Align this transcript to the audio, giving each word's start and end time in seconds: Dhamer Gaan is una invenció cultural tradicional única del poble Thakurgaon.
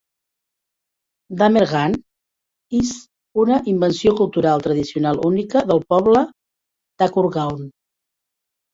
Dhamer 1.41 1.65
Gaan 1.71 1.97
is 2.81 2.95
una 3.45 3.61
invenció 3.75 4.17
cultural 4.23 4.67
tradicional 4.67 5.23
única 5.35 5.67
del 5.71 5.87
poble 5.95 6.27
Thakurgaon. 7.07 7.67